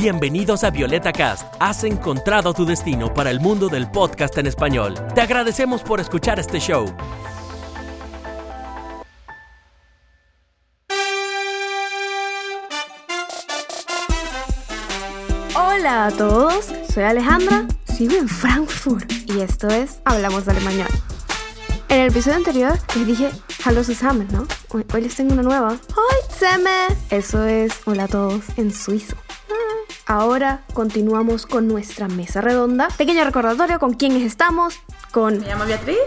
[0.00, 1.52] Bienvenidos a Violeta Cast.
[1.58, 4.94] Has encontrado tu destino para el mundo del podcast en español.
[5.12, 6.86] Te agradecemos por escuchar este show.
[15.56, 20.86] Hola a todos, soy Alejandra, sigo en Frankfurt y esto es Hablamos de Alemania.
[21.88, 23.30] En el episodio anterior les dije
[23.64, 24.46] Hallo zusammen, ¿no?
[24.68, 25.70] Hoy, hoy les tengo una nueva.
[25.70, 26.96] ¡Hoy zusammen!
[27.10, 29.16] Eso es Hola a todos en suizo.
[30.08, 32.88] Ah, Ahora continuamos con nuestra mesa redonda.
[32.96, 34.80] Pequeño recordatorio con quiénes estamos.
[35.12, 35.98] Con Me llamo Beatriz,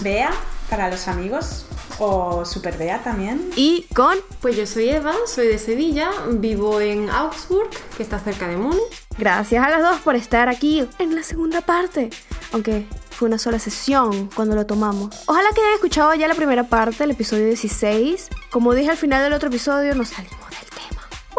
[0.00, 0.30] Bea
[0.68, 1.66] para los amigos,
[1.98, 3.50] o Super Bea también.
[3.56, 8.46] y con Pues yo soy Eva, soy de Sevilla, vivo en Augsburg, que está cerca
[8.48, 8.80] de Múnich.
[9.18, 12.10] Gracias a las dos por estar aquí en la segunda parte.
[12.52, 15.14] Aunque fue una sola sesión cuando lo tomamos.
[15.26, 18.28] Ojalá que hayan escuchado ya la primera parte, el episodio 16.
[18.50, 20.69] Como dije al final del otro episodio, nos salimos del.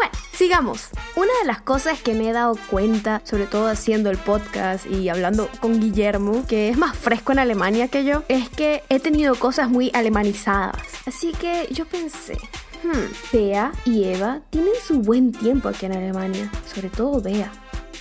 [0.02, 0.88] Bueno, sigamos.
[1.14, 5.08] Una de las cosas que me he dado cuenta, sobre todo haciendo el podcast y
[5.08, 9.36] hablando con Guillermo, que es más fresco en Alemania que yo, es que he tenido
[9.36, 10.74] cosas muy alemanizadas.
[11.06, 12.36] Así que yo pensé,
[12.82, 17.52] Hmm, Bea y Eva tienen su buen tiempo aquí en Alemania, sobre todo Bea.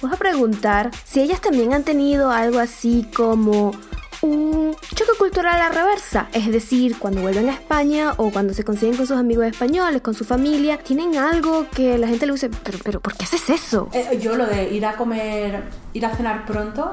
[0.02, 3.74] Voy a preguntar si ellas también han tenido algo así como
[4.22, 8.64] un choque cultural a la reversa, es decir, cuando vuelven a España o cuando se
[8.64, 12.50] consiguen con sus amigos españoles, con su familia, tienen algo que la gente le dice,
[12.64, 13.90] pero, pero, ¿por qué haces eso?
[13.94, 16.92] Eh, yo lo de ir a comer, ir a cenar pronto,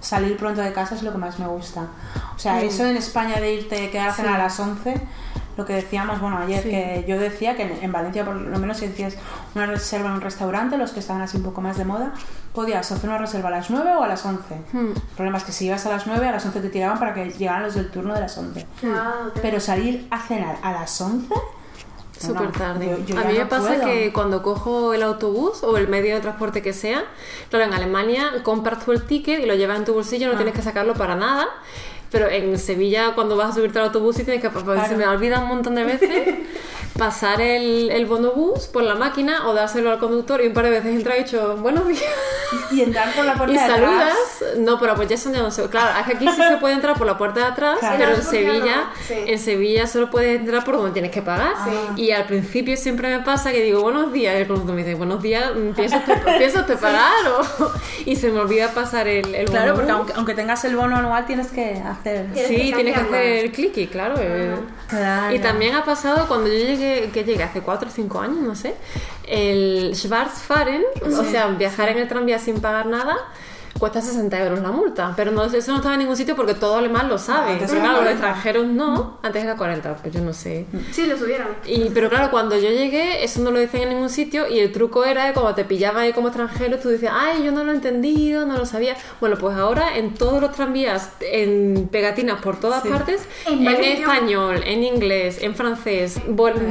[0.00, 1.88] salir pronto de casa es lo que más me gusta.
[2.34, 5.00] O sea, eso en España de irte, quedar a cenar a las 11,
[5.56, 6.70] lo que decíamos, bueno, ayer, Sí.
[6.70, 9.16] que yo decía que en, en Valencia, por lo menos si decías
[9.54, 12.12] una reserva en un restaurante, los que estaban así un poco más de moda,
[12.52, 14.54] podías hacer una reserva a las 9 o a las 11.
[14.72, 14.88] Hmm.
[14.94, 17.14] El problema es que si ibas a las 9, a las 11 te tiraban para
[17.14, 18.66] que llegaran los del turno de las 11.
[19.42, 21.26] Pero salir a cenar a las 11...
[22.16, 22.86] Súper no, tarde.
[22.86, 23.84] yo- yo a mí me no pasa puedo.
[23.86, 27.02] que cuando cojo el autobús o el medio de transporte que sea,
[27.50, 30.30] claro, en Alemania compras tú el ticket y lo llevas en tu bolsillo, Ah.
[30.30, 31.44] no tienes que sacarlo para nada.
[32.14, 35.04] Pero en Sevilla, cuando vas a subirte al autobús, sí tienes que, porque se me
[35.04, 36.36] olvida un montón de veces,
[36.98, 40.70] pasar el, el bonobús por la máquina o dárselo al conductor y un par de
[40.70, 42.02] veces entra y dicho, buenos días.
[42.70, 43.78] Y entrar por la puerta Y de atrás.
[43.80, 44.14] saludas.
[44.58, 45.68] No, pero pues ya eso ya no sé.
[45.68, 47.96] Claro, que aquí sí se puede entrar por la puerta de atrás, Claro.
[47.98, 48.82] pero en ¿por qué Sevilla, no?
[49.08, 49.14] Sí.
[49.26, 51.52] en Sevilla solo puedes entrar por donde tienes que pagar.
[51.96, 54.94] Y al principio siempre me pasa que digo buenos días y el conductor me dice
[54.94, 57.12] buenos días, ¿piensas usted, ¿piensa usted pagar?
[57.28, 57.72] O-
[58.06, 59.76] y se me olvida pasar el, el Claro, bonobús.
[59.80, 62.26] porque aunque, aunque tengas el bono anual tienes que hacer.
[62.34, 64.14] Sí, tienes que hacer el clicky, claro.
[64.18, 64.54] eh.
[64.88, 65.34] Claro.
[65.34, 68.54] Y también ha pasado cuando yo llegué, que llegué hace 4 o 5 años, no
[68.54, 68.74] sé,
[69.26, 73.16] el Schwarzfahren, o sea, viajar en el tranvía sin pagar nada,
[73.78, 75.12] cuesta 60 euros la multa.
[75.16, 77.56] Pero no, eso no estaba en ningún sitio porque todo alemán lo sabe.
[77.58, 78.12] pero era claro, los 40.
[78.12, 80.66] extranjeros no, antes era 40, pues yo no sé.
[80.92, 81.48] Sí, lo subieron.
[81.66, 84.72] Y, pero claro, cuando yo llegué, eso no lo decían en ningún sitio y el
[84.72, 87.72] truco era que cuando te pillaban ahí como extranjero, tú decías, ay, yo no lo
[87.72, 88.96] he entendido, no lo sabía.
[89.20, 94.82] Bueno, pues ahora en todos los tranvías, en pegatinas por todas partes, en, español, en
[94.84, 96.20] inglés, en francés,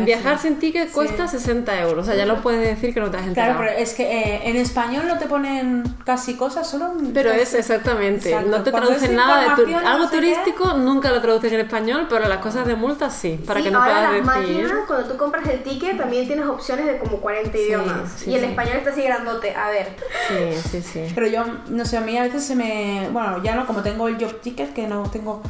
[0.05, 2.03] viajar sin ticket cuesta 60 euros.
[2.03, 3.57] O sea, ya lo puedes decir que no te has enterado.
[3.57, 6.92] Claro, pero es que eh, en español no te ponen casi cosas, solo.
[7.13, 8.49] Pero es exactamente, Exacto.
[8.49, 10.15] no te traducen nada de tu- algo no sé qué.
[10.17, 13.71] turístico, nunca lo traducen en español, pero las cosas de multa sí, para Sí, que
[13.71, 14.57] no ahora puedas las decir.
[14.61, 18.11] máquinas, cuando tú compras el ticket, también tienes opciones de como 40 idiomas.
[18.17, 18.45] sí, y el sí.
[18.47, 19.55] español está así grandote.
[19.55, 19.95] A ver.
[20.27, 21.11] Sí, sí, sí.
[21.15, 23.09] Pero yo, no sé, a mí a veces se me.
[23.11, 25.41] Bueno, ya no, como tengo el job ticket, que no tengo.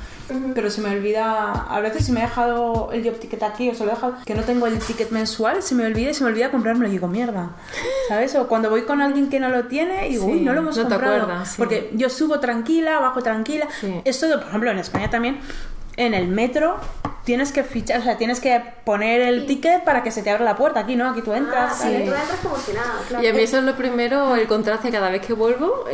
[0.56, 1.52] Pero se me olvida.
[1.70, 4.16] A veces si me he dejado el job ticket aquí, o se lo he dejado.
[4.26, 6.88] Que no tengo el ticket mensual, se me olvida y se me olvida comprármelo.
[6.88, 7.52] Y digo, mierda.
[8.08, 8.34] ¿Sabes?
[8.36, 10.78] O cuando voy con alguien que no lo tiene, digo, Sí, uy, no lo hemos
[10.78, 11.24] no te comprado.
[11.24, 11.56] acuerdas, sí.
[11.58, 13.68] Porque yo subo tranquila, bajo tranquila.
[13.82, 14.02] Sí.
[14.06, 15.40] Esto, por ejemplo, en España también,
[15.98, 16.78] en el metro.
[17.26, 20.44] Tienes que fichar, o sea, tienes que poner el ticket para que se te abra
[20.44, 20.82] la puerta.
[20.82, 21.80] Aquí no, aquí tú entras.
[21.80, 21.88] sí.
[21.88, 23.24] y- tú entras como si nada, claro.
[23.24, 25.86] Y a mí eso es lo primero, el contraste cada vez que vuelvo.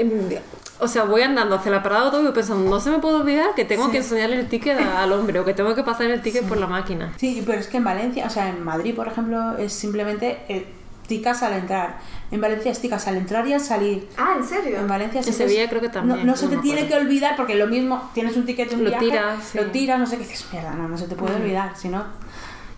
[0.82, 3.54] O sea, voy andando hacia la parada de autobús pensando, no se me puede olvidar
[3.56, 6.44] que tengo que enseñarle el ticket al hombre o que tengo que pasar el ticket
[6.48, 7.12] por la máquina.
[7.18, 10.66] Sí, pero es que en Valencia, o sea, en Madrid, por ejemplo, es simplemente eh,
[11.06, 11.98] ticas al entrar.
[12.32, 14.08] En Valencia es ticas al entrar y al salir.
[14.16, 14.78] Ah, ¿en serio?
[14.78, 16.62] En Valencia En sí Sevilla es- creo que no- también, No, se no te me
[16.62, 19.58] tiene que olvidar porque lo mismo, tienes un ticket de un Lo viaje, tiras, sí.
[19.58, 22.06] lo tiras, no sé qué dices, mierda, no, no se te puede olvidar, si no...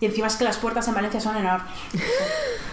[0.02, 1.70] Y encima es que las puertas en Valencia son enormes.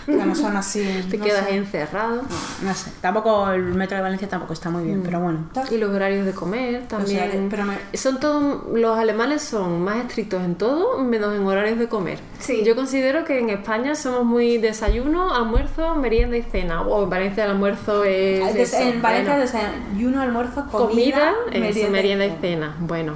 [0.08, 0.81] O sea, no son así...
[1.12, 1.52] Te no quedas sé.
[1.52, 2.24] ahí encerrado.
[2.64, 5.48] No sé, tampoco el metro de Valencia tampoco está muy bien, pero bueno.
[5.70, 7.20] Y los horarios de comer también.
[7.22, 11.78] horarios, pero me- Son todos, los alemanes son más estrictos en todo, menos en horarios
[11.78, 12.18] de comer.
[12.40, 12.64] Sí.
[12.66, 16.82] Yo considero que en España somos muy desayuno, almuerzo, merienda y cena.
[16.82, 18.52] O en Valencia el almuerzo es.
[18.56, 19.52] Des- eso, en Valencia bueno.
[19.52, 22.75] desayuno, almuerzo, comida, comida, eso, merienda, y cena.
[22.80, 23.14] Bueno,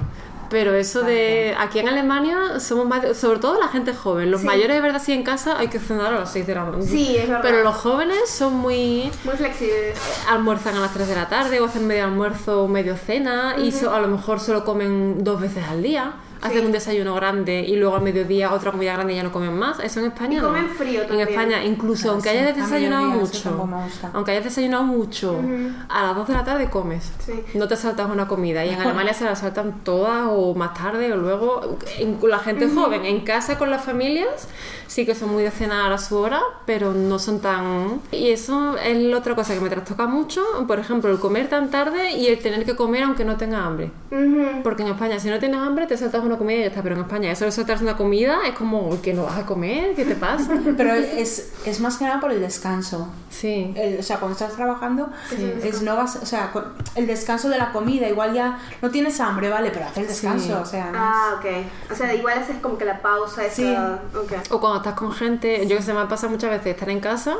[0.54, 1.52] Pero eso de.
[1.58, 3.16] Aquí en Alemania somos más.
[3.16, 4.30] sobre todo la gente joven.
[4.30, 4.46] Los Sí.
[4.46, 6.84] mayores, de verdad, sí en casa hay que cenar a las 6 de la mañana.
[6.84, 7.42] Sí, es verdad.
[7.42, 9.10] Pero los jóvenes son muy.
[9.24, 9.94] Muy flexible.
[10.30, 13.72] almuerzan a las 3 de la tarde o hacen medio almuerzo o medio cena y
[13.72, 16.12] so- a lo mejor solo comen dos veces al día.
[16.44, 16.66] Hacen Sí.
[16.66, 19.80] un desayuno grande y luego al mediodía otra comida grande y ya no comen más.
[19.80, 20.48] Eso en España Y no.
[20.48, 21.28] comen frío En también.
[21.28, 23.68] España, incluso Ah, aunque sí, hayas a desayunado mucho,
[24.12, 25.40] aunque hayas desayunado mucho,
[25.88, 27.10] a las 2 de la tarde comes.
[27.24, 27.32] Sí.
[27.54, 28.64] No te saltas una comida.
[28.64, 31.78] Y en Alemania se la saltan todas o más tarde o luego.
[31.98, 34.48] En- la gente joven, en casa con las familias,
[34.86, 38.00] sí que son muy de cenar a su hora, pero no son tan.
[38.12, 40.42] Y eso es la otra cosa que me trastoca mucho.
[40.66, 43.90] Por ejemplo, el comer tan tarde y el tener que comer aunque no tengas hambre.
[44.10, 44.62] Ujú.
[44.62, 46.82] Porque en España, si no tienes hambre, te saltas una comida y ya está.
[46.82, 49.94] Pero en España, eso de saltarse una comida es como que no vas a comer,
[49.94, 50.50] ¿qué te pasa?
[50.76, 53.08] Pero es, es más que nada por el descanso.
[53.30, 53.72] Sí.
[53.76, 55.10] El- o sea, cuando estás trabajando,
[55.62, 56.52] es no vas, o sea,
[56.94, 60.46] el descanso de la comida, igual ya no tienes hambre, vale, pero haz el descanso,
[60.46, 60.52] Sí.
[60.52, 61.92] o sea, no Ah, ok.
[61.92, 63.54] O sea, igual haces como que la pausa esa.
[63.54, 63.74] Sí.
[64.16, 64.32] Ok.
[64.50, 67.36] O cuando estás con gente, yo que sé, me pasa muchas veces estar en casa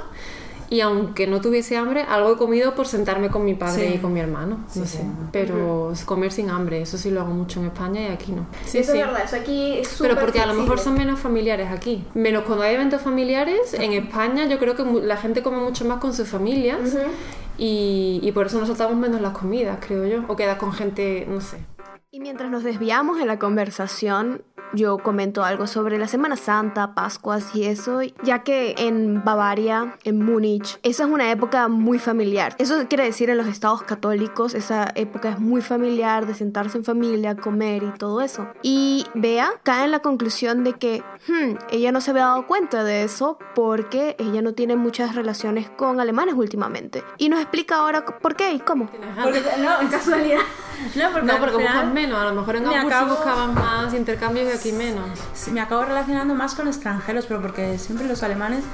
[0.70, 3.94] y aunque no tuviese hambre, algo he comido por sentarme con mi padre Sí.
[3.94, 4.56] y con mi hermano.
[4.58, 4.98] No Sí, sé.
[4.98, 5.04] sí.
[5.32, 8.46] Pero comer sin hambre, eso sí lo hago mucho en España y aquí no.
[8.64, 8.98] Sí, eso sí.
[8.98, 12.04] es verdad, eso aquí es súper Pero porque a lo mejor son menos familiares aquí.
[12.14, 15.98] Menos cuando hay eventos familiares, en España yo creo que la gente come mucho más
[15.98, 16.96] con sus familias
[17.58, 20.24] y, y por eso nos soltamos menos las comidas, creo yo.
[20.28, 21.58] O quedas con gente, no sé.
[22.10, 24.42] Y mientras nos desviamos en la conversación,
[24.74, 30.24] yo comento algo sobre la Semana Santa, Pascuas y eso, ya que en Bavaria, en
[30.24, 32.54] Múnich, esa es una época muy familiar.
[32.58, 36.84] Eso quiere decir en los estados católicos, esa época es muy familiar, de sentarse en
[36.84, 38.48] familia, comer y todo eso.
[38.62, 42.84] Y Bea cae en la conclusión de que hmm, ella no se había dado cuenta
[42.84, 47.04] de eso porque ella no tiene muchas relaciones con alemanes últimamente.
[47.18, 48.90] Y nos explica ahora por qué y cómo.
[49.16, 50.40] No, Casualidad.
[50.96, 52.18] no, porque, No, porque buscas menos.
[52.20, 55.06] A lo mejor en me Hamburgo acabo- buscaban más intercambios y aquí menos.
[55.34, 58.64] sí, me acabo relacionando más con extranjeros, pero porque siempre los alemanes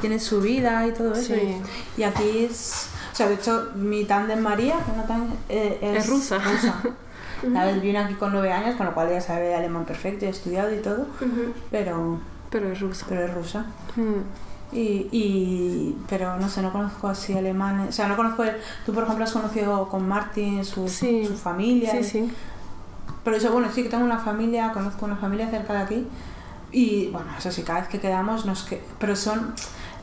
[0.00, 1.34] tienen su vida y todo eso.
[1.34, 1.60] Sí.
[1.96, 2.88] Y, y aquí es.
[3.12, 6.38] O sea, de hecho, mi tándem María, que no tan- eh, es, Es rusa.
[7.42, 10.28] La vez vino aquí con nueve años, con lo cual ya sabe alemán perfecto y
[10.28, 11.06] ha estudiado y todo,
[11.70, 12.20] pero,
[12.50, 13.06] Pero es rusa.
[13.08, 13.64] pero es rusa.
[13.96, 14.20] Mm.
[14.72, 17.88] Y, y- pero no sé, no conozco así alemanes.
[17.88, 18.44] O sea, no conozco.
[18.44, 18.56] el-
[18.86, 21.24] tú, por ejemplo, has conocido con Martin, su, Sí.
[21.26, 21.90] su familia.
[21.90, 22.32] Sí, y- sí.
[23.24, 26.06] Pero eso, bueno, sí que tengo una familia, conozco una familia cerca de aquí.
[26.72, 28.80] Y bueno, eso sí, cada vez que quedamos, nos que...
[28.98, 29.54] pero son.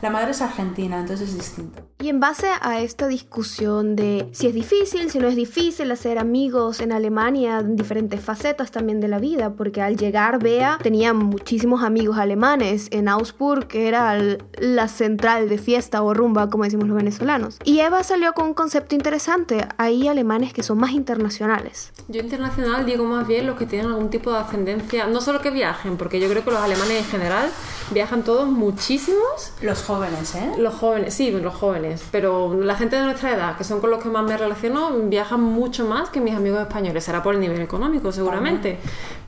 [0.02, 1.82] La madre es argentina, entonces es distinto.
[2.00, 6.18] Y en base a esta discusión de si es difícil, si no es difícil hacer
[6.18, 11.12] amigos en Alemania, en diferentes facetas también de la vida, porque al llegar Bea tenía
[11.12, 16.62] muchísimos amigos alemanes en Augsburg, que era el- la central de fiesta o rumba, como
[16.64, 17.58] decimos los venezolanos.
[17.64, 21.92] Y Eva salió con un concepto interesante, hay alemanes que son más internacionales.
[22.06, 25.50] Yo internacional digo más bien los que tienen algún tipo de ascendencia, no solo que
[25.50, 27.48] viajen, porque yo creo que los alemanes en general
[27.90, 29.52] viajan todos muchísimos.
[29.62, 30.52] Los jóvenes, ¿eh?
[30.58, 34.02] Los jóvenes, sí, los jóvenes, pero la gente de nuestra edad, que son con los
[34.02, 37.02] que más me relaciono, viajan mucho más que mis amigos españoles.
[37.02, 38.78] Será por el nivel económico, seguramente.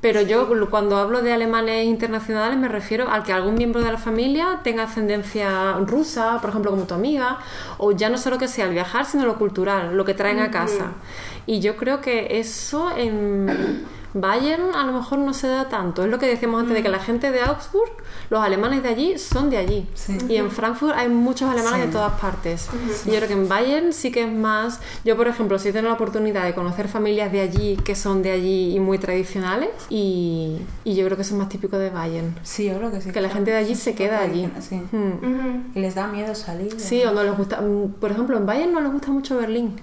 [0.03, 3.99] Pero yo, cuando hablo de alemanes internacionales, me refiero al que algún miembro de la
[3.99, 7.39] familia tenga ascendencia rusa, por ejemplo, como tu amiga,
[7.79, 10.51] o ya no solo que sea el viajar, sino lo cultural, lo que traen a
[10.51, 10.93] casa.
[11.47, 13.49] Y yo creo que eso en
[14.15, 16.05] Bayern a lo mejor no se da tanto.
[16.05, 17.91] Es lo que decíamos antes de que la gente de Augsburg,
[18.29, 19.89] los alemanes de allí son de allí.
[19.95, 20.19] Sí.
[20.29, 21.87] Y en Frankfurt hay muchos alemanes Sí.
[21.87, 22.69] de todas partes.
[23.07, 24.81] Y yo creo que en Bayern sí que es más.
[25.05, 28.33] Yo, por ejemplo, sí tengo la oportunidad de conocer familias de allí que son de
[28.33, 29.69] allí y muy tradicionales.
[29.89, 32.35] Y, y yo creo que eso es más típico de Bayern.
[32.43, 33.11] Sí, yo creo que sí.
[33.13, 34.49] Que la gente de allí se queda allí.
[34.93, 35.71] Hmm.
[35.75, 36.75] Y les da miedo salir.
[36.81, 37.61] Sí, o no les gusta.
[37.61, 39.77] mm, Por ejemplo, en Bayern no les gusta mucho Berlín.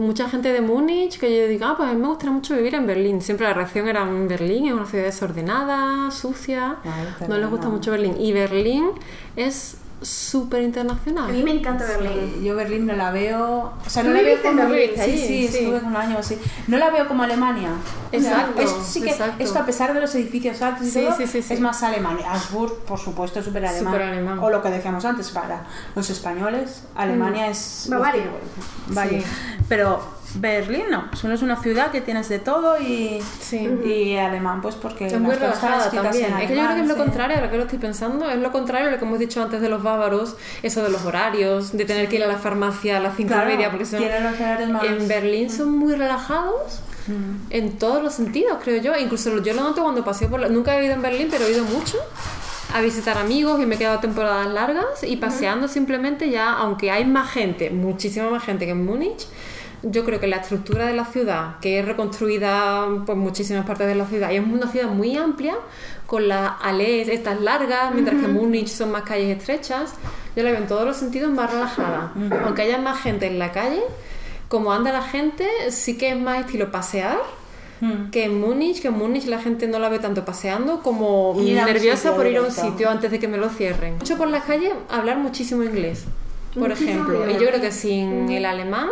[0.00, 2.74] Mucha gente de Múnich que yo digo, ah, pues a mí me gustaría mucho vivir
[2.74, 3.20] en Berlín.
[3.20, 6.76] Siempre la reacción era en Berlín, es una ciudad desordenada, sucia.
[6.82, 8.16] Ay, no les gusta mucho Berlín.
[8.18, 8.92] Y Berlín
[9.36, 11.32] es súper A internacional.
[11.32, 12.34] mí me encanta Berlín.
[12.38, 13.72] Sí, Yo Berlín no la veo.
[13.86, 14.68] O sea, ¿Tú no la veo como.
[14.68, 14.90] Berlín?
[14.96, 15.58] Sí, sí, sí.
[15.58, 16.38] estuve un año así.
[16.68, 17.70] No la veo como Alemania.
[18.12, 19.42] Exacto, es- sí que exacto.
[19.42, 22.18] esto, a pesar de los edificios altos y todo, es más alemán.
[22.26, 24.38] Augsburg, por supuesto, es súper alemán.
[24.40, 25.64] O lo que decíamos antes, para
[25.94, 27.86] los españoles, Alemania es.
[27.90, 28.24] Bavaria.
[28.88, 29.22] Vale.
[29.68, 31.08] Pero Berlín no.
[31.16, 33.20] Solo es una ciudad que tienes de todo y.
[33.40, 33.68] Sí.
[33.84, 35.06] Y alemán, pues porque.
[35.06, 36.32] Es muy relajada también.
[36.38, 37.00] Es que yo creo que es lo sí.
[37.00, 39.60] contrario, ahora que lo estoy pensando, es lo contrario a lo que hemos dicho antes
[39.60, 43.00] de los bávaros, eso de los horarios, de tener que ir a la farmacia a
[43.00, 46.80] las cinco Claro, y media, porque son- los En Berlín son muy relajados
[47.50, 48.96] en todos los sentidos, creo yo.
[48.96, 50.38] Incluso yo lo noto cuando paseo por...
[50.40, 51.96] la- Nunca he vivido en Berlín, pero he ido mucho
[52.72, 57.04] a visitar amigos y me he quedado temporadas largas y paseando simplemente ya, aunque hay
[57.04, 59.26] más gente, muchísima más gente que en Múnich,
[59.82, 63.94] yo creo que la estructura de la ciudad, que es reconstruida por muchísimas partes de
[63.94, 65.56] la ciudad, y es una ciudad muy amplia,
[66.06, 69.94] con las alees estas largas, mientras que Múnich son más calles estrechas,
[70.34, 72.12] yo la veo en todos los sentidos más relajada.
[72.44, 73.82] Aunque haya más gente en la calle,
[74.48, 77.18] como anda la gente, sí que es más estilo pasear.
[78.12, 82.14] Que en Múnich, que en Múnich la gente no la ve tanto paseando como nerviosa
[82.14, 83.96] por ir a un sitio antes de que me lo cierren.
[83.96, 86.04] Mucho por las calles hablar muchísimo inglés,
[86.52, 87.30] por Muchísimo ejemplo.
[87.30, 88.90] Y yo creo que sin el alemán,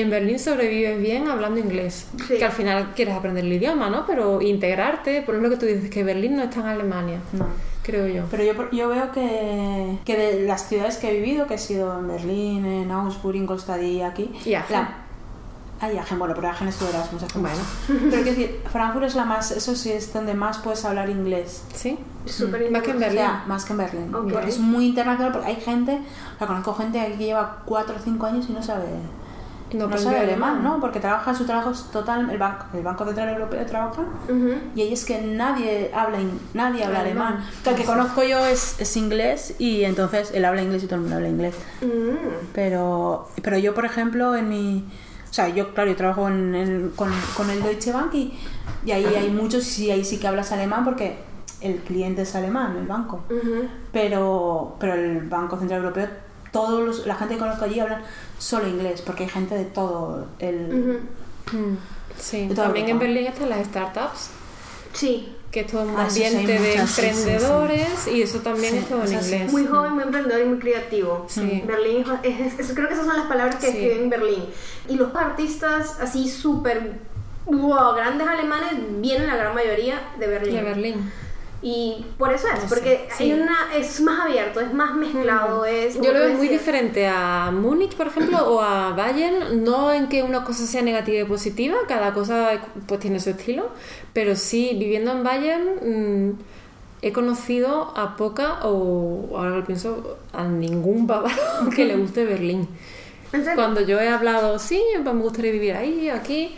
[0.00, 2.06] en Berlín sobrevives bien hablando inglés.
[2.28, 2.36] Sí.
[2.38, 4.04] Que al final quieres aprender el idioma, ¿no?
[4.06, 7.46] Pero integrarte, por lo que tú dices, que Berlín no está en Alemania, No.
[7.82, 8.24] creo yo.
[8.30, 11.98] Pero yo, yo veo que, que de las ciudades que he vivido, que he sido
[11.98, 14.30] en Berlín, en Augsburg, Ingolstadt y aquí...
[14.44, 14.72] Y Aachen.
[14.76, 14.98] la-
[15.80, 17.24] Ah, y Aachen, bueno, pero Aachen es tu Erasmus.
[17.34, 17.56] Bueno.
[17.86, 19.50] Pero quiero decir, Frankfurt es la más...
[19.50, 21.62] Eso sí es donde más puedes hablar inglés.
[21.74, 21.98] ¿Sí?
[22.24, 23.18] Súper Más que en Berlín.
[23.18, 24.14] sea, más que en Berlín.
[24.14, 24.32] Ok.
[24.32, 26.00] Porque es muy internacional, porque hay gente...
[26.36, 28.86] O sea, conozco gente aquí que lleva 4 o 5 años y no sabe...
[29.72, 30.62] No No, sabe alemán.
[30.62, 30.78] ¿no?
[30.80, 32.30] Porque trabaja, su trabajo es total...
[32.30, 34.02] El Banco, el banco Central Europeo trabaja
[34.76, 36.18] y ahí es que nadie habla,
[36.52, 37.26] nadie habla Alemán.
[37.34, 37.48] alemán.
[37.60, 40.86] O sea, el que conozco yo es, es inglés y entonces él habla inglés y
[40.86, 41.54] todo el mundo habla inglés.
[41.82, 42.46] Mm.
[42.52, 44.84] Pero, pero yo, por ejemplo, en mi...
[45.30, 48.38] O sea, yo, claro, yo trabajo en- con, con el Deutsche Bank y,
[48.86, 51.18] y ahí hay muchos y ahí sí que hablas alemán porque
[51.60, 53.24] el cliente es alemán, el banco.
[53.92, 56.08] Pero, pero el Banco Central Europeo,
[56.52, 58.02] todos los- la gente que conozco allí hablan
[58.38, 60.98] solo inglés porque hay gente de todo el...
[61.52, 61.76] Mm,
[62.18, 62.98] Sí, De toda también en.
[63.00, 64.30] Berlín están las startups,
[64.92, 67.08] Sí, que es todo un Ah, sí, sí, ambiente de muchas, sí, sí, sí.
[67.20, 69.52] emprendedores y eso también Sí, es todo en inglés.
[69.52, 71.26] muy joven, muy emprendedor y muy creativo.
[71.28, 71.64] Sí.
[71.66, 73.76] Berlín, es, es- es- creo que esas son las palabras que Sí.
[73.78, 74.44] escriben Berlín.
[74.88, 76.92] Y los artistas así súper
[77.46, 80.54] wow, grandes alemanes vienen la gran mayoría de Berlín.
[80.54, 81.12] De Berlín.
[81.66, 83.24] Y por eso es, No porque sí.
[83.24, 85.94] hay una, es más abierto, es más mezclado, es...
[85.94, 90.08] como Yo lo veo muy diferente a Múnich, por ejemplo, o a Bayern, no en
[90.08, 93.70] que una cosa sea negativa y positiva, cada cosa pues tiene su estilo,
[94.12, 96.38] pero sí, viviendo en Bayern mm,
[97.00, 101.34] he conocido a poca, o ahora lo pienso, a ningún bávaro
[101.74, 102.68] que le guste Berlín.
[103.54, 106.54] Cuando yo he hablado, sí, pues me gustaría vivir ahí, aquí,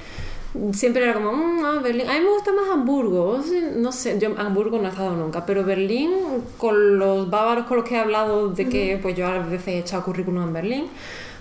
[0.72, 2.08] siempre era como, "Mm, ah, Berlín.
[2.08, 3.40] A mí me gusta más Hamburgo,
[3.76, 6.10] no sé, yo Hamburgo no he estado nunca, pero Berlín,
[6.58, 9.78] con los bávaros con los que he hablado, de que pues yo a veces he
[9.78, 10.86] echado currículum en Berlín,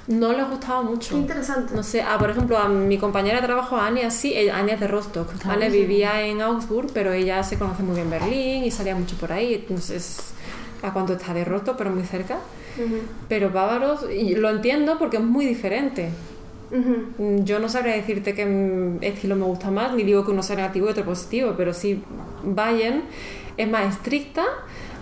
[0.07, 1.10] no les gustaba mucho.
[1.15, 1.74] Qué interesante.
[1.74, 4.79] No sé, ah, por ejemplo, a mi compañera de trabajo, Ania, sí, ella- Ania es
[4.79, 5.29] de Rostock.
[5.45, 9.31] Ania vivía en Augsburg, pero ella se conoce muy bien Berlín y salía mucho por
[9.31, 9.55] ahí.
[9.55, 10.17] Entonces,
[10.84, 11.75] ¿a cuánto está de Rostock?
[11.77, 12.38] Pero muy cerca.
[13.29, 16.10] Pero bávaros, y lo entiendo porque es muy diferente.
[17.43, 20.55] Yo no sabría decirte qué mm, estilo me gusta más, ni digo que uno sea
[20.55, 22.03] negativo y otro positivo, pero sí,
[22.43, 23.03] Bayern
[23.57, 24.43] es más estricta,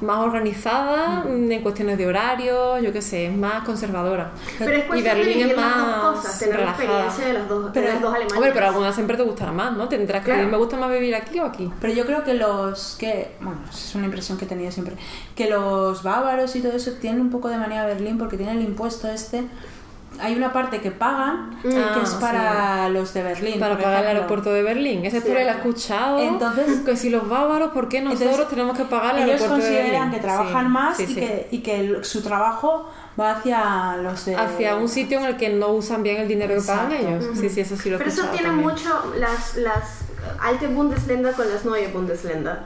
[0.01, 4.31] más organizada en cuestiones de horario, yo qué sé, es más conservadora.
[4.59, 6.83] Pero es y cuestión de Berlín es vivir las dos más cosas, tener la relajada.
[7.05, 8.37] experiencia de las dos, de Pero- las dos Alemanias.
[8.37, 9.87] Hombre, pero alguna siempre te gustará más, ¿no?
[9.87, 10.39] Tendrás que Claro.
[10.41, 11.71] decir, me gusta más vivir aquí o aquí.
[11.81, 14.95] Pero yo creo que los que, bueno, es una impresión que he tenido siempre,
[15.35, 18.57] que los bávaros y todo eso tienen un poco de manía a Berlín porque tienen
[18.57, 19.43] el impuesto este.
[20.19, 23.59] Hay una parte que pagan que Ah, es para los de Berlín.
[23.59, 25.05] Para pagar el aeropuerto de Berlín.
[25.05, 26.19] Esa historia la he escuchado.
[26.19, 29.65] Entonces- que si los bávaros, ¿por qué nosotros Entonces, tenemos que pagar el Ellos aeropuerto
[29.65, 29.91] de Berlín?
[30.01, 31.15] consideran que trabajan Sí, más sí, y, sí.
[31.15, 32.89] Que, y que el- su trabajo
[33.19, 34.35] va hacia los de...
[34.35, 37.25] Hacia un sitio en el que no usan bien el dinero que pagan ellos.
[37.39, 38.69] Sí, sí, eso sí lo Pero eso tiene también.
[38.69, 40.02] mucho las, las
[40.39, 42.59] Alte Bundesländer con las Neue Bundesländer.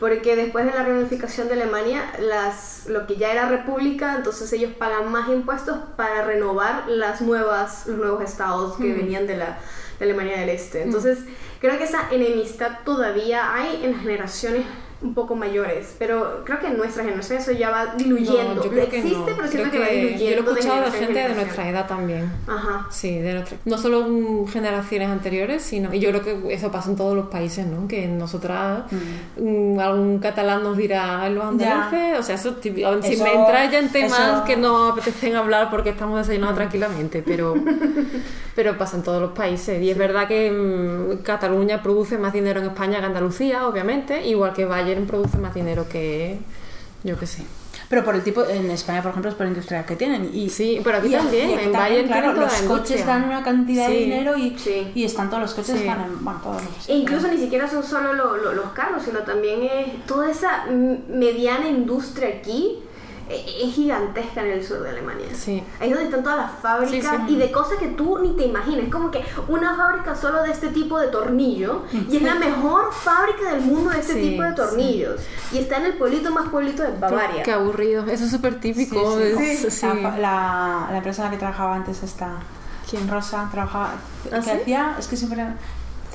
[0.00, 4.72] Porque después de la reunificación de Alemania, las, lo que ya era república, entonces ellos
[4.78, 9.58] pagan más impuestos para renovar las nuevas, los nuevos estados que venían de la
[9.98, 10.82] de Alemania del Este.
[10.82, 11.20] Entonces,
[11.60, 14.66] creo que esa enemistad todavía hay en las generaciones
[15.02, 18.54] un poco mayores, pero creo que en nuestra generación eso ya va diluyendo.
[18.54, 19.36] No, yo creo que Existe, no.
[19.36, 20.24] pero siento Creo que, va diluyendo.
[20.24, 22.32] Yo lo he de escuchado de en gente de nuestra edad también.
[22.46, 22.86] Ajá.
[22.90, 23.58] Sí, de nuestra...
[23.66, 25.92] no solo mm, generaciones anteriores, sino...
[25.92, 27.86] Y yo creo que eso pasa en todos los países, ¿no?
[27.86, 28.84] Que nosotras,
[29.38, 31.88] mm, algún catalán nos dirá los Ya.
[31.88, 35.36] andaluces, o sea, eso, si Eso- me entras ya en temas eso- que no apetecen
[35.36, 37.54] hablar porque estamos desayunando tranquilamente, pero,
[38.54, 39.82] pero pasa en todos los países.
[39.82, 44.52] Y es verdad que mm, Cataluña produce más dinero en España que Andalucía, obviamente, igual
[44.54, 46.38] que Bayern produce más dinero que...
[47.02, 47.42] Yo qué sé.
[47.88, 50.30] Pero por el tipo, en España, por ejemplo, es por la industria que tienen.
[50.32, 53.44] Y, Sí, pero aquí y también, en también, Bayern claro, los la coches dan una
[53.44, 54.04] cantidad de Sí.
[54.04, 54.90] dinero y, Sí.
[54.94, 55.86] y están todos los coches Sí.
[55.86, 59.02] están en, bueno, todos los- E incluso ni siquiera son solo lo- lo- los carros,
[59.04, 62.78] sino también es toda esa mediana industria aquí
[63.28, 65.26] es gigantesca en el sur de Alemania.
[65.34, 65.62] Sí.
[65.80, 67.34] Ahí es donde están todas las fábricas Sí, sí.
[67.34, 68.84] y de cosas que tú ni te imaginas.
[68.84, 72.92] Es como que una fábrica solo de este tipo de tornillo y es la mejor
[72.92, 75.20] fábrica del mundo de este Sí, tipo de tornillos.
[75.52, 77.42] Y está en el pueblito más pueblito de Bavaria.
[77.42, 79.18] Qué aburrido, eso es súper típico.
[79.18, 79.66] Sí, sí.
[79.66, 79.86] es- sí.
[79.86, 82.34] La, la- la la que trabajaba antes está
[82.88, 83.08] ¿Quién?
[83.08, 83.94] Rosa trabajaba,
[84.30, 84.50] ¿Ah, que sí?
[84.50, 85.44] hacía, es que siempre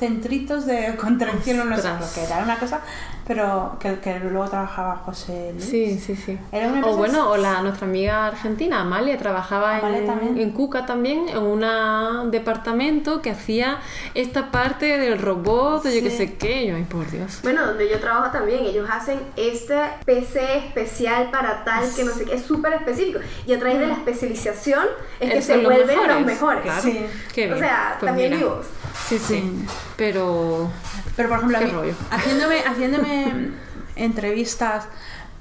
[0.06, 2.80] centritos de contracción, o no sé que era, una cosa,
[3.24, 5.64] pero que, que luego trabajaba José Luis.
[5.64, 6.36] Sí, sí, sí.
[6.50, 10.38] Era una O empresa- bueno, o la nuestra amiga argentina, Amalia, trabajaba Amalia en, también.
[10.38, 13.78] en Cuca también, en un departamento que hacía
[14.14, 16.16] esta parte del robot, de yo que Sí.
[16.16, 16.66] sé qué.
[16.66, 17.38] Yo, ay, por Dios.
[17.44, 22.24] Bueno, donde yo trabajo también, ellos hacen este PC especial para tal que no sé
[22.24, 23.20] qué, es súper específico.
[23.46, 24.84] Y a través de la especialización
[25.20, 26.62] es que se son los vuelven mejores, los mejores.
[26.62, 26.82] Claro.
[26.82, 27.06] Sí.
[27.32, 27.58] Qué O bien.
[27.60, 28.42] sea, Pues también mira.
[28.42, 28.66] vivos.
[29.08, 29.64] Sí, sí.
[29.96, 30.70] Pero.
[31.16, 31.94] Pero por ejemplo, a Qué mí, rollo.
[32.10, 33.50] haciéndome, haciéndome
[33.96, 34.84] entrevistas,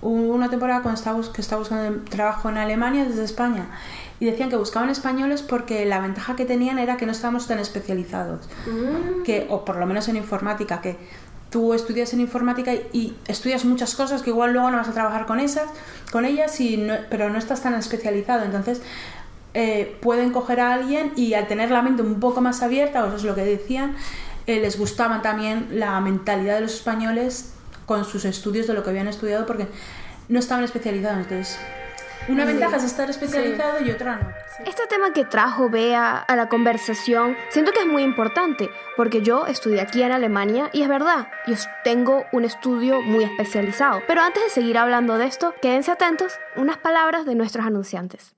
[0.02, 3.68] hubo una temporada cuando estaba, que estaba buscando trabajo en Alemania desde España
[4.20, 7.60] y decían que buscaban españoles porque la ventaja que tenían era que no estábamos tan
[7.60, 8.48] especializados,
[9.26, 10.98] que, o por lo menos en informática, que
[11.50, 14.94] tú estudias en informática y, y estudias muchas cosas que igual luego no vas a
[14.94, 15.70] trabajar con esas,
[16.12, 18.44] con ellas, y no- pero no estás tan especializado.
[18.46, 18.82] Entonces,
[19.54, 23.08] eh, pueden coger a alguien y al tener la mente un poco más abierta, o
[23.08, 23.96] eso es lo que decían,
[24.48, 27.54] eh, les gustaba también la mentalidad de los españoles
[27.86, 29.68] con sus estudios de lo que habían estudiado porque
[30.30, 31.20] no estaban especializados.
[31.20, 31.60] Entonces,
[32.28, 34.30] una ventaja es estar especializado y otra no.
[34.66, 39.48] Este tema que trajo Bea a la conversación, siento que es muy importante, porque yo
[39.48, 44.02] estudié aquí en Alemania y es verdad, yo tengo un estudio muy especializado.
[44.08, 48.36] Pero antes de seguir hablando de esto, quédense atentos, unas palabras de nuestros anunciantes.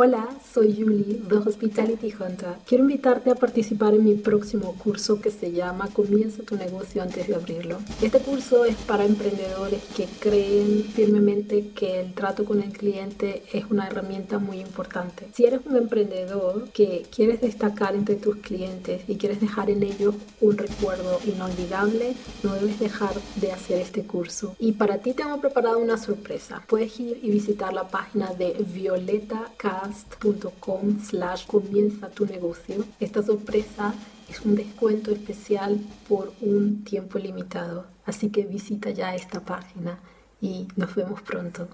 [0.00, 2.54] Hola, soy Yuli de Hospitality Hunter.
[2.64, 7.26] Quiero invitarte a participar en mi próximo curso que se llama Comienza tu negocio antes
[7.26, 7.78] de abrirlo.
[8.00, 13.64] Este curso es para emprendedores que creen firmemente que el trato con el cliente es
[13.72, 15.26] una herramienta muy importante.
[15.34, 20.14] Si eres un emprendedor que quieres destacar entre tus clientes y quieres dejar en ellos
[20.40, 22.14] un recuerdo inolvidable,
[22.44, 24.54] no debes dejar de hacer este curso.
[24.60, 26.62] Y para ti tengo preparado una sorpresa.
[26.68, 28.54] Puedes ir y visitar la página de
[29.88, 32.84] violetacast.com slash comienza tu negocio.
[33.00, 33.94] Esta sorpresa
[34.28, 37.86] es un descuento especial por un tiempo limitado.
[38.04, 39.98] Así que visita ya esta página
[40.40, 41.68] y nos vemos pronto.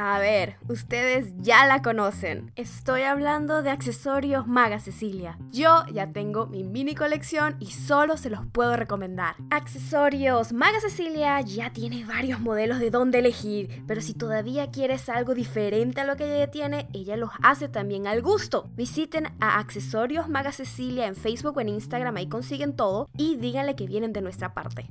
[0.00, 2.52] A ver, ustedes ya la conocen.
[2.54, 5.36] Estoy hablando de accesorios Maga Cecilia.
[5.50, 9.34] Yo ya tengo mi mini colección y solo se los puedo recomendar.
[9.50, 15.34] Accesorios Maga Cecilia ya tiene varios modelos de dónde elegir, pero si todavía quieres algo
[15.34, 18.70] diferente a lo que ella tiene, ella los hace también al gusto.
[18.76, 23.74] Visiten a Accesorios Maga Cecilia en Facebook o en Instagram, ahí consiguen todo y díganle
[23.74, 24.86] que vienen de nuestra parte.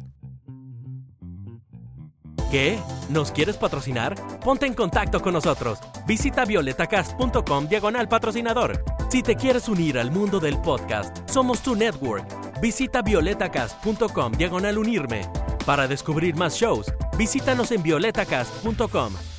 [2.50, 2.80] ¿Qué?
[3.10, 4.16] ¿Nos quieres patrocinar?
[4.40, 5.80] Ponte en contacto con nosotros.
[6.06, 8.84] Visita violetacast.com diagonal patrocinador.
[9.10, 12.26] Si te quieres unir al mundo del podcast, somos tu network.
[12.62, 15.22] Visita violetacast.com diagonal unirme.
[15.66, 19.37] Para descubrir más shows, visítanos en violetacast.com.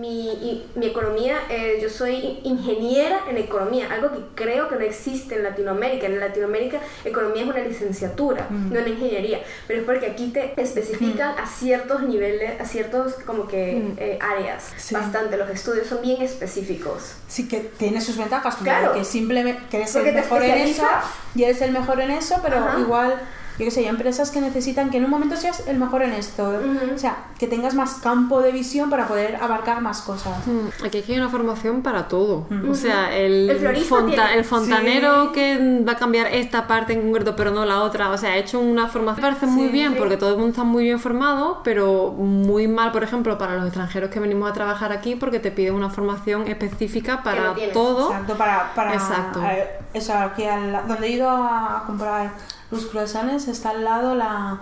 [0.00, 5.34] Mi, mi economía, eh, yo soy ingeniera en economía, algo que creo que no existe
[5.36, 6.06] en Latinoamérica.
[6.06, 9.40] En Latinoamérica, economía es una licenciatura, no una ingeniería.
[9.66, 14.72] Pero es porque aquí te especifican a ciertos niveles, a ciertos como que eh, áreas.
[14.76, 14.94] Sí.
[14.94, 17.14] Bastante, los estudios son bien específicos.
[17.28, 18.92] Sí que tiene sus ventajas, Claro.
[18.94, 20.86] que simplemente que eres Porque el te mejor en eso
[21.34, 22.80] y eres el mejor en eso, pero Ajá.
[22.80, 23.20] igual,
[23.58, 26.12] yo qué sé, hay empresas que necesitan que en un momento seas el mejor en
[26.12, 26.52] esto.
[26.94, 30.34] O sea, que tengas más campo de visión para poder abarcar más cosas.
[30.46, 32.46] Mm, Aquí hay una formación para todo.
[32.68, 35.30] O sea, el, El florista fonta- tiene- el fontanero Sí.
[35.34, 38.10] que va a cambiar esta parte en concreto, pero no la otra.
[38.10, 39.24] O sea, ha hecho una formación.
[39.24, 42.90] Me parece muy bien porque todo el mundo está muy bien formado, pero muy mal,
[42.92, 46.48] por ejemplo, para los extranjeros que venimos a trabajar aquí porque te piden una formación
[46.48, 48.10] específica para todo.
[48.10, 49.42] Exacto, para, para Exacto.
[49.44, 52.32] eh, eso, aquí al donde he ido a comprar
[52.70, 54.60] los croissants está al lado la,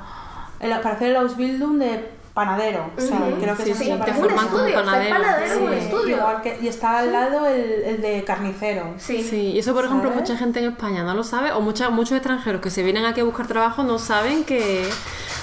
[0.60, 2.90] el, para hacer el Ausbildung de panadero.
[2.96, 5.14] O sea, creo que Sí, sí, es te forman como panadero.
[5.16, 6.16] panadero es un Sí, estudio.
[6.16, 8.94] igual que- y está al lado el, el de carnicero.
[8.98, 9.22] Sí.
[9.22, 12.12] Sí, y eso por ejemplo mucha gente en España no lo sabe, o mucha- muchos
[12.16, 14.88] extranjeros que se vienen aquí a buscar trabajo no saben que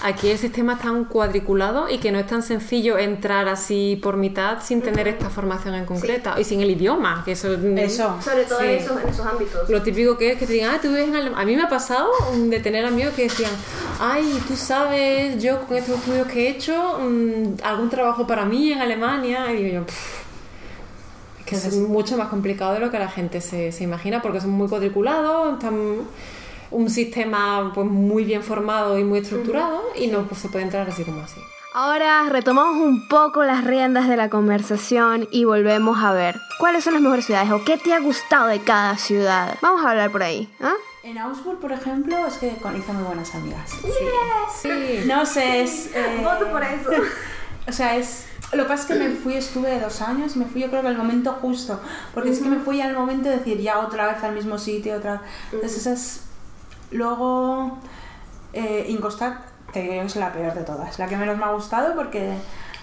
[0.04, 4.17] aquí el sistema es tan cuadriculado y que no es tan sencillo entrar así por
[4.17, 7.54] mitad sin tener esta formación en concreta y sin el idioma, que eso...
[7.54, 8.17] Eso.
[8.21, 8.65] Sobre todo Sí.
[8.65, 9.69] en, esos, en esos ámbitos.
[9.69, 11.43] Lo típico que es que te digan, ah, tú vives en Alemania.
[11.43, 13.52] A mí me ha pasado mm, de tener amigos que decían,
[13.99, 18.71] ay, tú sabes, yo con estos estudios que he hecho, mm, algún trabajo para mí
[18.71, 19.51] en Alemania.
[19.51, 23.41] Y digo yo, "Pff, es que es mucho más complicado de lo que la gente
[23.41, 26.07] se, se imagina porque son muy cuadriculados, están
[26.71, 30.87] un sistema pues muy bien formado y muy estructurado y no pues, se puede entrar
[30.87, 31.39] así como así.
[31.73, 36.93] Ahora retomamos un poco las riendas de la conversación y volvemos a ver cuáles son
[36.93, 39.55] las mejores ciudades o qué te ha gustado de cada ciudad.
[39.61, 40.49] Vamos a hablar por ahí.
[40.61, 40.73] ¿ah?
[41.01, 43.71] En Augsburg, por ejemplo, es que hice muy buenas amigas.
[44.62, 45.03] Sí.
[45.05, 45.88] No sé, es...
[45.95, 46.89] eh, Voto por eso.
[47.67, 48.25] O sea, es.
[48.51, 50.81] Lo que pasa es que me fui, estuve dos años y me fui, yo creo
[50.81, 51.79] que al momento justo.
[52.15, 54.95] Porque es que me fui al momento de decir ya otra vez al mismo sitio,
[54.95, 55.21] otra vez.
[55.51, 56.21] Entonces, esa es.
[56.89, 57.77] Luego.
[58.53, 60.97] Eh, Incostar, te digo que es la peor de todas.
[60.97, 62.33] La que menos me ha gustado porque.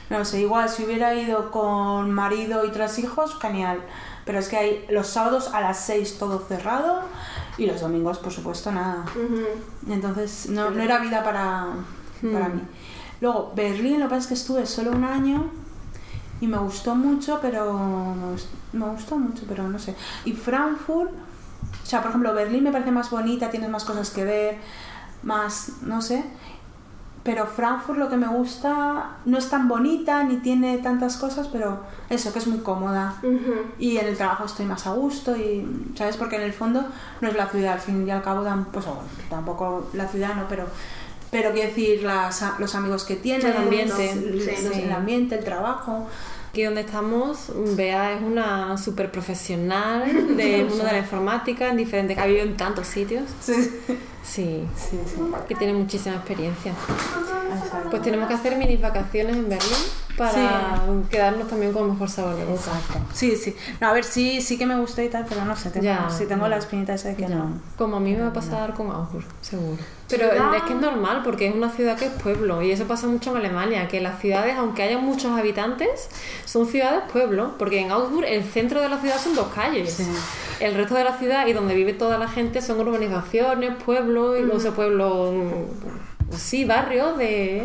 [0.08, 3.82] No sé, igual si hubiera ido con marido y tres hijos, genial.
[4.24, 7.02] Pero es que hay los sábados a las 6 todo cerrado
[7.58, 9.04] y los domingos, por supuesto, nada.
[9.88, 11.66] Entonces, no, no era vida para,
[12.20, 12.60] para mí.
[13.20, 15.50] Luego, Berlín, lo que pasa es que estuve solo un año
[16.40, 18.14] y me gustó mucho, pero.
[18.72, 19.94] Me gustó mucho, pero no sé.
[20.24, 24.24] Y Frankfurt, o sea, por ejemplo, Berlín me parece más bonita, tienes más cosas que
[24.24, 24.58] ver,
[25.22, 25.82] más.
[25.82, 26.24] no sé.
[27.26, 31.80] Pero Frankfurt lo que me gusta no es tan bonita ni tiene tantas cosas, pero
[32.08, 33.16] eso, que es muy cómoda.
[33.78, 36.16] Y en el trabajo estoy más a gusto y, ¿sabes?
[36.16, 36.84] Porque en el fondo
[37.20, 38.86] no es la ciudad, al fin y al cabo, pues
[39.28, 40.66] tampoco la ciudad, no, pero,
[41.30, 44.80] pero quiero decir, las, los amigos que tiene, El ambiente, los- sí, los- sí.
[44.82, 46.06] el ambiente, el trabajo.
[46.56, 52.16] Aquí donde estamos, Bea es una súper profesional del mundo de la informática, en diferentes,
[52.16, 53.24] ha vivido en tantos sitios.
[53.42, 53.52] Sí,
[54.24, 55.20] Sí, sí, sí.
[55.46, 56.72] que tiene muchísima experiencia.
[57.76, 57.90] Exacto.
[57.90, 59.78] Pues tenemos que hacer mini vacaciones en Berlín
[60.16, 62.70] para quedarnos también con mejor sabor de boca.
[63.12, 63.54] Sí, sí.
[63.80, 66.08] No, a ver, sí, sí que me gusta y tal, pero no sé, tengo, Ya,
[66.08, 66.48] sí tengo ya.
[66.50, 67.60] la espinita esa de que no.
[67.76, 69.76] Como a mí me va a pasar con Augsburg, seguro.
[70.08, 70.54] Pero Ciudad.
[70.54, 73.32] es que es normal, porque es una ciudad que es pueblo, y eso pasa mucho
[73.32, 76.08] en Alemania, que las ciudades, aunque haya muchos habitantes,
[76.44, 80.00] son ciudades pueblo, porque en Augsburg el centro de la ciudad son dos calles.
[80.60, 84.42] El resto de la ciudad y donde vive toda la gente son urbanizaciones, pueblos, y
[84.42, 85.34] luego ese pueblo,
[86.36, 87.64] sí, barrios de,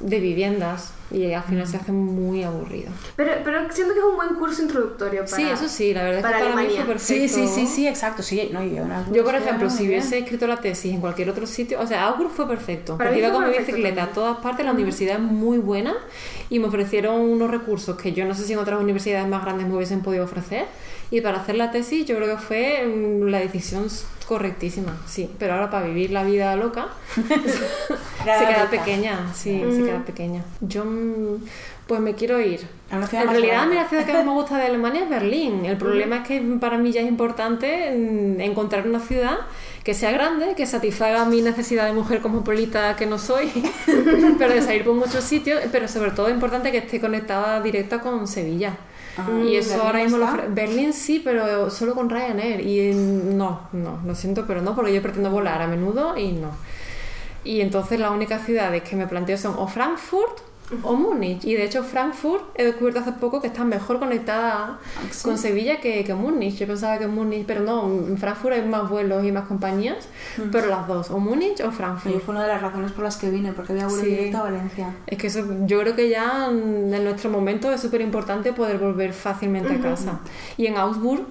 [0.00, 2.90] de viviendas, y al final se hace muy aburrido.
[3.16, 5.36] Pero, pero siento que es un buen curso introductorio para...
[5.36, 6.84] Sí, eso sí, la verdad es que para mí Alemania.
[6.86, 7.34] fue Sí, perfecto.
[7.34, 8.22] sí, sí, sí, exacto.
[8.22, 11.46] Sí, no, yo, no, Yo, por ejemplo, si hubiese escrito la tesis en cualquier otro
[11.46, 14.06] sitio, o sea, Augsburg fue perfecto, Para porque iba fue con mi perfecto bicicleta a
[14.08, 15.94] todas partes, la universidad es muy buena
[16.48, 19.66] y me ofrecieron unos recursos que yo no sé si en otras universidades más grandes
[19.68, 20.64] me hubiesen podido ofrecer.
[21.12, 23.86] Y para hacer la tesis yo creo que fue mm, la decisión
[24.26, 25.30] correctísima, sí.
[25.38, 28.70] Pero ahora para vivir la vida loca se queda loca.
[28.70, 30.42] pequeña, sí, se queda pequeña.
[30.62, 31.44] Yo mm,
[31.86, 32.66] pues me quiero ir.
[32.90, 33.74] A En realidad, a mí grande.
[33.74, 35.66] la ciudad que más me gusta de Alemania es Berlín.
[35.66, 39.40] El problema es que para mí ya es importante mm, encontrar una ciudad
[39.84, 43.50] que sea grande, que satisfaga mi necesidad de mujer cosmopolita que no soy,
[44.38, 48.00] pero de salir por muchos sitios, pero sobre todo es importante que esté conectada directa
[48.00, 48.78] con Sevilla.
[49.18, 52.60] Ah, y eso ¿Berlín ahora mismo lo Berlín sí, pero solo con Ryanair.
[52.60, 56.50] Y no, no, lo siento, pero no, porque yo pretendo volar a menudo y no.
[57.44, 60.51] Y entonces las únicas ciudades que me planteo son o Frankfurt
[60.82, 61.44] o Múnich.
[61.44, 64.78] Y de hecho Frankfurt he descubierto hace poco que está mejor conectada
[65.22, 66.56] con Sevilla que, que Múnich.
[66.56, 70.08] Yo pensaba que Múnich, pero no, en Frankfurt hay más vuelos y más compañías,
[70.50, 72.20] pero las dos, o Múnich o Frankfurt.
[72.22, 74.10] fue una de las razones por las que vine, porque había vuelo Sí.
[74.10, 74.94] directo a Valencia.
[75.06, 78.78] Es que eso, yo creo que ya mm, en nuestro momento es súper importante poder
[78.78, 80.20] volver fácilmente a casa.
[80.56, 81.24] Y en Augsburg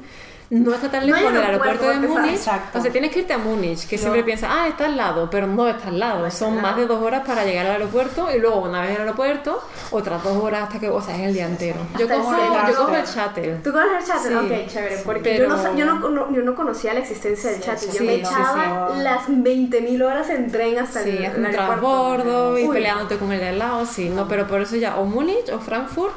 [0.51, 1.95] no está tan No lejos del aeropuerto, de.
[2.07, 2.35] Múnich.
[2.73, 4.01] O sea, tienes que irte a Múnich, que No.
[4.01, 6.29] siempre piensas, ah, está al lado, pero no está al lado.
[6.29, 9.01] Son más de dos horas para llegar al aeropuerto y luego, una vez en el
[9.03, 10.89] aeropuerto, otras dos horas hasta que.
[10.89, 11.77] O sea, es el día entero.
[11.97, 12.67] Yo el cojo, centro.
[12.69, 13.55] yo cojo el shuttle.
[13.63, 14.29] ¿Tú conoces el shuttle?
[14.57, 14.63] Sí.
[14.65, 14.97] Ok, chévere.
[15.05, 17.87] Porque Pero- yo, no, yo, no, cono- yo no conocía la existencia del shuttle.
[17.87, 19.01] Yo sí, me sí, echaba sí.
[19.01, 21.51] las 20.000 horas en tren hasta el, el un aeropuerto.
[21.55, 22.73] transbordo y Uy.
[22.73, 25.59] peleándote con el de al lado, sí, no, pero por eso ya o Múnich o
[25.59, 26.13] Frankfurt,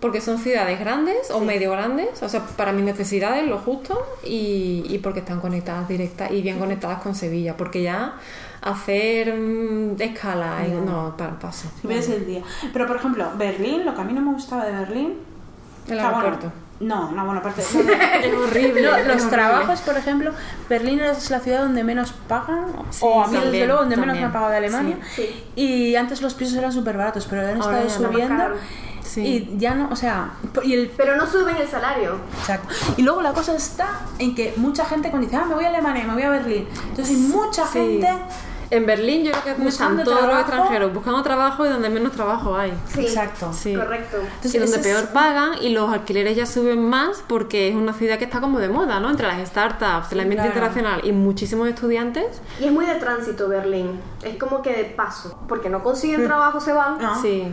[0.00, 4.84] porque son ciudades grandes o medio grandes, o sea, para mis necesidades lo justo y,
[4.88, 8.14] y porque están conectadas directas y bien conectadas con Sevilla, porque ya
[8.62, 11.68] hacer mm, escala, y- no, para paso.
[11.80, 12.42] Si ves el día.
[12.72, 15.14] Pero, por ejemplo, Berlín, lo que a mí no me gustaba de Berlín...
[15.88, 16.52] El o sea, bueno, aeropuerto.
[16.80, 17.62] no, no, bueno, aparte...
[18.22, 18.82] Es horrible.
[18.82, 19.30] No, los horrible.
[19.30, 20.32] trabajos, por ejemplo,
[20.68, 24.16] Berlín es la ciudad donde menos pagan, Sí, o a mí desde luego donde menos
[24.16, 24.98] me ha pagado de Alemania.
[25.16, 25.44] Sí.
[25.56, 28.12] Y antes los pisos eran súper baratos, pero han Ahora estado ya no.
[28.12, 28.44] subiendo.
[29.02, 29.20] Sí.
[29.52, 30.32] Y ya no, o sea,
[30.62, 32.18] y el Pero no suben el salario.
[32.40, 32.68] Exacto.
[32.96, 35.68] Y luego la cosa está en que mucha gente cuando dice, ah, me voy a
[35.68, 36.68] Alemania, me voy a Berlín.
[36.88, 37.78] Entonces hay mucha Sí.
[37.78, 38.08] gente.
[38.72, 41.68] En Berlín yo creo que es donde están Buscando todos los extranjeros buscando trabajo y
[41.70, 42.72] donde menos trabajo hay.
[42.94, 43.00] Sí.
[43.00, 43.52] Exacto.
[43.52, 43.74] Sí.
[43.74, 44.18] Correcto.
[44.18, 47.92] Entonces, y donde es- peor pagan y los alquileres ya suben más porque es una
[47.94, 49.10] ciudad que está como de moda, ¿no?
[49.10, 50.50] Entre las startups, el ambiente claro.
[50.50, 52.40] internacional y muchísimos estudiantes.
[52.60, 54.00] Y es muy de tránsito Berlín.
[54.22, 55.36] Es como que de paso.
[55.48, 56.98] Porque no consiguen trabajo, se van.
[57.02, 57.20] No.
[57.20, 57.52] Sí.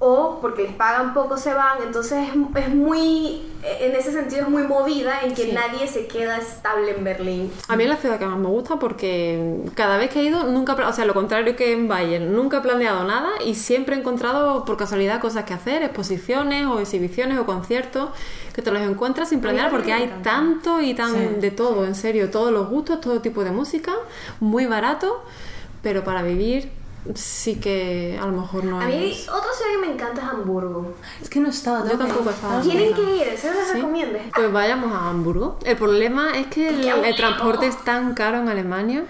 [0.00, 1.78] O porque les pagan poco, se van.
[1.84, 3.42] Entonces es, es muy.
[3.80, 5.52] En ese sentido es muy movida en que Sí.
[5.52, 7.52] nadie se queda estable en Berlín.
[7.66, 10.44] A mí es la ciudad que más me gusta porque cada vez que he ido,
[10.44, 13.98] nunca, o sea, lo contrario que en Bayern, nunca he planeado nada y siempre he
[13.98, 18.10] encontrado por casualidad cosas que hacer, exposiciones o exhibiciones o conciertos,
[18.54, 21.28] que te los encuentras sin planear porque hay tanto y tan Sí.
[21.40, 23.92] de todo, en serio, todos los gustos, todo tipo de música,
[24.38, 25.24] muy barato,
[25.82, 26.70] pero para vivir
[27.14, 29.28] sí que a lo mejor no A mí es.
[29.28, 30.94] otra ciudad que me encanta es Hamburgo.
[31.22, 31.88] Es que no he estado.
[31.88, 32.60] Yo tampoco estado.
[32.62, 33.74] Tienen que ir, se los ¿Sí?
[33.74, 34.18] recomiendo.
[34.34, 35.58] Pues vayamos a Hamburgo.
[35.64, 39.04] El problema es que el, transporte es tan caro en Alemania.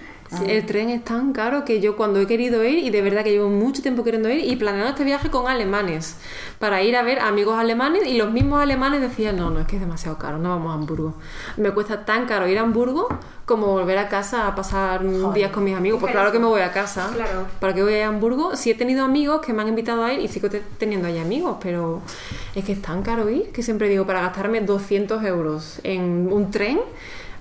[0.46, 3.30] El tren es tan caro que yo cuando he querido ir, y de verdad que
[3.30, 6.16] llevo mucho tiempo queriendo ir, y planeando este viaje con alemanes,
[6.58, 9.76] para ir a ver amigos alemanes, y los mismos alemanes decían, no, no, es que
[9.76, 11.14] es demasiado caro, no vamos a Hamburgo.
[11.56, 13.08] Me cuesta tan caro ir a Hamburgo
[13.46, 15.98] como volver a casa a pasar días con mis amigos.
[16.00, 17.10] Pues claro que me voy a casa.
[17.14, 17.46] Claro.
[17.58, 18.54] ¿Para qué voy a Hamburgo?
[18.56, 21.16] Sí he tenido amigos que me han invitado a ir y sigo te- teniendo ahí
[21.18, 22.02] amigos, pero
[22.54, 26.50] es que es tan caro ir que siempre digo, para gastarme 200 euros en un
[26.50, 26.78] tren,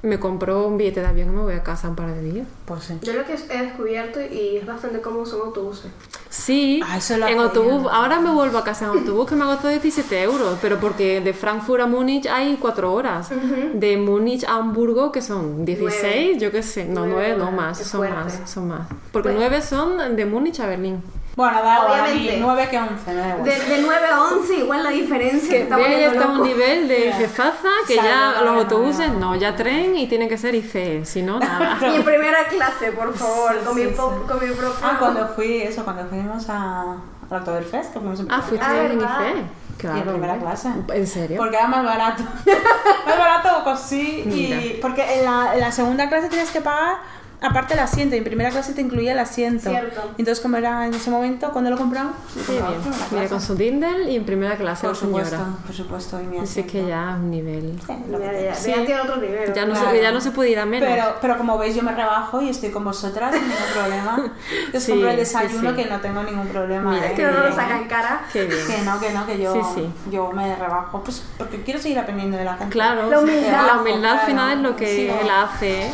[0.04, 2.48] me compro un billete de avión y me voy a casa un par de días.
[2.66, 2.98] Pues sí.
[3.02, 5.92] Yo lo que he descubierto y es bastante cómodo son autobuses.
[6.30, 7.88] Sí, Ah, eso lo en autobús.
[7.92, 11.22] Ahora me vuelvo a casa en autobús que me ha costado 17 euros, pero porque
[11.22, 13.30] de Frankfurt a Múnich hay 4 horas.
[13.74, 16.40] De Múnich a Hamburgo, que son 16, Nueve.
[16.40, 18.16] yo qué sé, no, Nueve 9 no más, son fuerte.
[18.16, 18.88] más, son más.
[19.12, 21.02] Porque Pues- 9 son de Múnich a Berlín.
[21.38, 22.38] Bueno, da Obviamente.
[22.42, 23.44] 9 que 11, me da igual.
[23.44, 25.60] De, de 9 a 11 igual la diferencia.
[25.60, 29.12] está ya está a un nivel de jefaza que Sabe, ya no, los no, autobuses
[29.12, 29.20] no.
[29.20, 31.78] no, ya tren y tiene que ser ICE, si no, nada.
[31.94, 34.74] Y en primera clase, por favor, con, mi sí, con mi propio...
[34.82, 36.94] Ah, cuando fui, eso, cuando fuimos a,
[37.30, 39.34] al Oktoberfest, que fuimos en ah, primera fuiste Ah, en.
[39.36, 39.40] ICE.
[39.42, 39.98] Y Claro.
[39.98, 40.70] en primera clase.
[40.92, 41.38] ¿En serio?
[41.38, 42.24] Porque era más barato.
[43.06, 44.24] más barato, pues sí.
[44.26, 46.96] Y porque en la, en la segunda clase tienes que pagar
[47.42, 48.16] aparte el asiento.
[48.16, 49.70] Y en primera clase te incluía el asiento.
[49.70, 50.02] Cierto.
[50.18, 52.14] Entonces, como era en ese momento, cuando lo compramos,
[52.46, 52.94] compramos bien.
[53.12, 55.52] Mira, con su Dindel y en primera clase, Por la supuesto, señora.
[55.66, 56.22] por supuesto.
[56.22, 57.80] Y mi Dice que ya es un nivel.
[57.86, 58.70] Sí, Ya, ya, Sí.
[58.72, 59.54] ya tiene otro nivel.
[59.54, 59.92] Ya no, Claro.
[59.92, 60.90] se, ya no se puede ir a menos.
[60.90, 64.32] Pero, pero como veis, yo me rebajo y estoy con vosotras sin ningún problema.
[64.74, 65.76] Yo Sí, compro el sí, desayuno sí.
[65.76, 66.92] que no tengo ningún problema.
[66.92, 67.14] Mira, ¿eh?
[67.16, 68.22] Que no lo saca en cara.
[68.34, 68.68] Qué bien.
[68.68, 69.90] Que no, que no, que yo, Sí, sí.
[70.12, 71.02] yo me rebajo.
[71.04, 72.72] Pues porque quiero seguir aprendiendo de la gente.
[72.74, 73.68] Claro, La sí, humildad.
[73.68, 75.88] la humildad al final es lo que Sí, la hace.
[75.88, 75.92] ¿eh?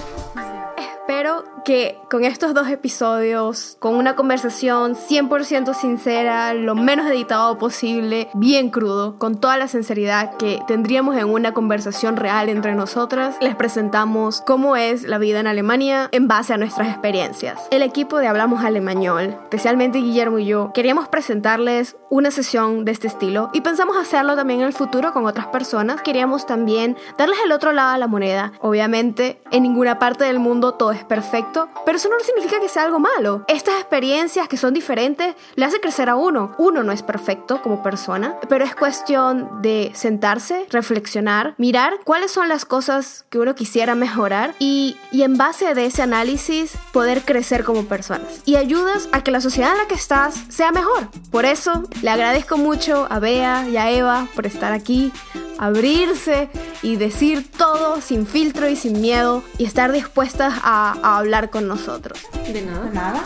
[1.13, 8.29] Espero que con estos dos episodios, con una conversación 100% sincera, lo menos editado posible,
[8.33, 13.55] bien crudo, con toda la sinceridad que tendríamos en una conversación real entre nosotras, les
[13.55, 17.67] presentamos cómo es la vida en Alemania en base a nuestras experiencias.
[17.69, 23.07] El equipo de Hablamos Alemañol, especialmente Guillermo y yo, queríamos presentarles una sesión de este
[23.07, 26.03] estilo y pensamos hacerlo también en el futuro con otras personas.
[26.03, 28.53] Queríamos también darles el otro lado a la moneda.
[28.61, 32.83] Obviamente, en ninguna parte del mundo todo es perfecto, pero eso no significa que sea
[32.83, 33.43] algo malo.
[33.47, 36.53] Estas experiencias que son diferentes le hacen crecer a uno.
[36.59, 42.47] Uno no es perfecto como persona, pero es cuestión de sentarse, reflexionar, mirar cuáles son
[42.47, 47.63] las cosas que uno quisiera mejorar y, y en base de ese análisis poder crecer
[47.63, 48.43] como personas.
[48.45, 51.07] Y ayudas a que la sociedad en la que estás sea mejor.
[51.31, 55.13] Por eso le agradezco mucho a Bea y a Eva por estar aquí,
[55.57, 56.49] abrirse
[56.81, 61.69] y decir todo sin filtro y sin miedo y estar dispuestas a, a hablar con
[61.69, 62.19] nosotros.
[62.51, 62.89] De nada.
[62.91, 63.23] Nada.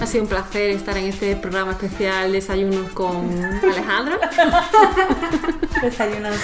[0.00, 4.18] Ha sido un placer estar en este programa especial Desayunos con Alejandra.
[5.82, 6.36] Desayunos.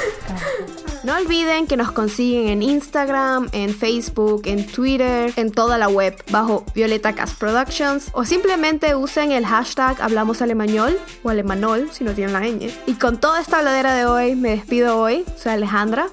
[1.05, 6.17] No olviden que nos consiguen en Instagram, en Facebook, en Twitter, en toda la web
[6.31, 12.13] bajo Violeta Cast Productions o simplemente usen el hashtag Hablamos Alemañol o Alemanol si no
[12.13, 12.73] tienen la ñ.
[12.87, 15.25] Y con toda esta habladera de hoy me despido hoy.
[15.37, 16.09] Soy Alejandra.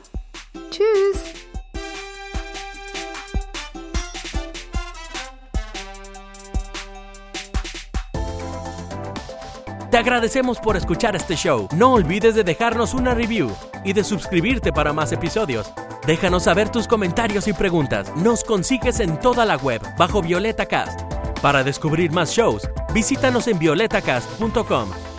[0.70, 1.43] Tschüss.
[9.94, 11.68] Te agradecemos por escuchar este show.
[11.76, 13.52] No olvides de dejarnos una review
[13.84, 15.72] y de suscribirte para más episodios.
[16.08, 18.12] Déjanos saber tus comentarios y preguntas.
[18.16, 21.00] Nos consigues en toda la web bajo Violeta Cast.
[21.44, 25.13] Para descubrir más shows, visítanos en violetacast.com.